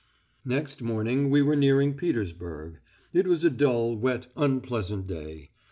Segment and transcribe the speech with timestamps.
[0.45, 2.79] Next morning we were nearing Petersburg.
[3.13, 5.49] It was a dull, wet, unpleasant day.